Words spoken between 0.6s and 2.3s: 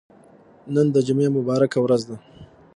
نن د جمعه مبارکه ورځ ده.